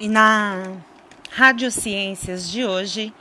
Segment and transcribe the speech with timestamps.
[0.00, 0.72] E na
[1.30, 3.14] Rádio Ciências de hoje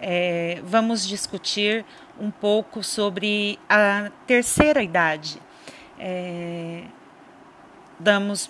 [0.00, 1.84] é, vamos discutir
[2.16, 5.42] um pouco sobre a terceira idade.
[5.98, 6.84] É,
[7.98, 8.48] damos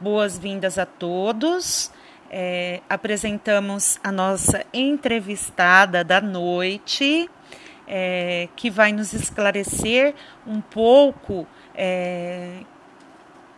[0.00, 1.92] boas-vindas a todos.
[2.30, 7.28] É, apresentamos a nossa entrevistada da noite,
[7.86, 10.14] é, que vai nos esclarecer
[10.46, 12.64] um pouco é,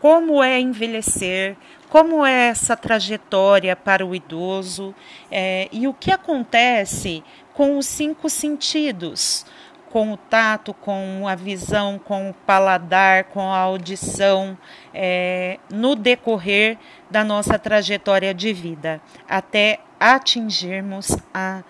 [0.03, 1.57] como é envelhecer,
[1.89, 4.92] como é essa trajetória para o idoso
[5.30, 7.23] é, e o que acontece
[7.55, 9.47] com os cinco sentidos
[9.92, 14.56] com o tato, com a visão, com o paladar, com a audição,
[14.95, 16.78] é, no decorrer
[17.10, 21.62] da nossa trajetória de vida, até atingirmos a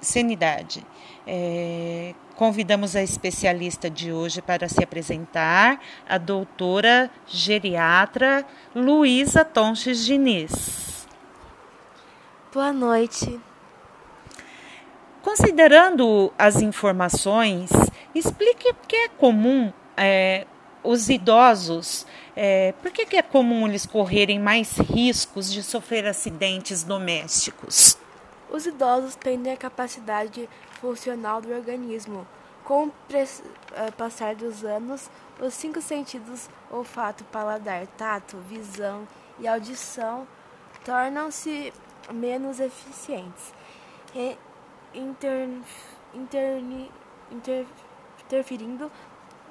[0.00, 0.86] senidade.
[1.26, 11.08] É, convidamos a especialista de hoje para se apresentar, a doutora geriatra Luísa Tonches Diniz.
[12.52, 13.40] Boa noite.
[15.24, 17.70] Considerando as informações,
[18.14, 20.46] explique o que é comum é,
[20.82, 27.96] os idosos, é, por que, é comum eles correrem mais riscos de sofrer acidentes domésticos?
[28.50, 30.46] Os idosos têm a capacidade
[30.78, 32.26] funcional do organismo.
[32.62, 35.08] Com o é, passar dos anos,
[35.40, 39.08] os cinco sentidos olfato, paladar, tato, visão
[39.40, 40.26] e audição
[40.84, 41.72] tornam-se
[42.12, 43.54] menos eficientes.
[44.94, 45.48] Inter,
[46.14, 46.62] inter,
[47.30, 47.66] inter,
[48.24, 48.90] interferindo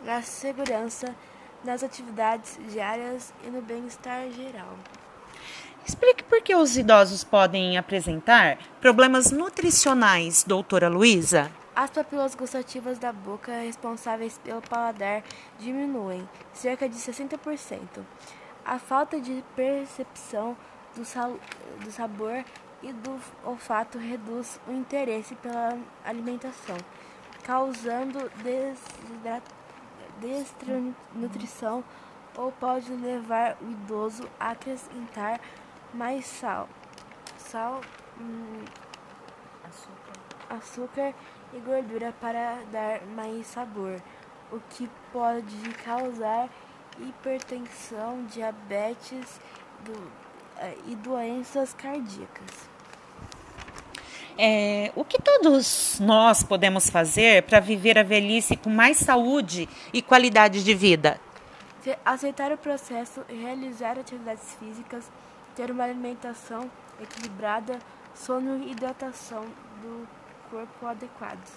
[0.04, 1.16] na segurança
[1.64, 4.78] das atividades diárias e no bem-estar geral.
[5.86, 11.52] Explique por que os idosos podem apresentar problemas nutricionais, doutora Luísa.
[11.76, 15.24] As papilas gustativas da boca responsáveis pelo paladar
[15.60, 17.80] diminuem cerca de 60%.
[18.64, 20.56] A falta de percepção
[20.96, 21.38] do, sal,
[21.84, 22.46] do sabor
[22.84, 26.78] e do olfato reduz o interesse pela alimentação,
[27.44, 28.30] causando
[30.20, 31.84] desnutrição
[32.38, 35.40] ou pode levar o idoso a acrescentar
[35.94, 36.68] mais sal,
[37.38, 37.82] sal,
[38.20, 38.66] hum,
[39.64, 40.14] açúcar.
[40.50, 41.14] açúcar
[41.54, 44.02] e gordura para dar mais sabor,
[44.52, 46.50] o que pode causar
[47.00, 49.40] hipertensão, diabetes
[49.84, 50.12] do,
[50.58, 52.73] eh, e doenças cardíacas.
[54.38, 60.02] É, o que todos nós podemos fazer para viver a velhice com mais saúde e
[60.02, 61.20] qualidade de vida?
[62.06, 65.12] Aceitar o processo, realizar atividades físicas,
[65.56, 66.70] ter uma alimentação
[67.02, 67.78] equilibrada,
[68.16, 69.44] sono e hidratação
[69.82, 70.08] do
[70.50, 71.52] corpo adequados.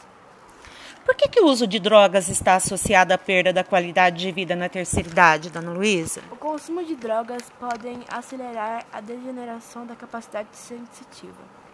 [1.04, 4.56] Por que, que o uso de drogas está associado à perda da qualidade de vida
[4.56, 6.20] na terceira idade, dona Luísa?
[6.32, 11.65] O consumo de drogas podem acelerar a degeneração da capacidade sensitiva.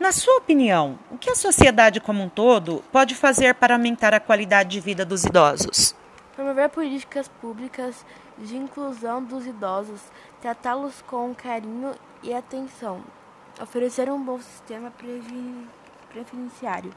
[0.00, 4.18] Na sua opinião, o que a sociedade como um todo pode fazer para aumentar a
[4.18, 5.94] qualidade de vida dos idosos?
[6.34, 8.06] Promover políticas públicas
[8.38, 10.00] de inclusão dos idosos,
[10.40, 13.04] tratá-los com carinho e atenção,
[13.60, 14.90] oferecer um bom sistema
[16.10, 16.94] previdenciário